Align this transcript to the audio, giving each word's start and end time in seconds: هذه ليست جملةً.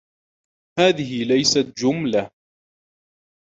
هذه 0.79 1.23
ليست 1.23 1.73
جملةً. 1.77 2.31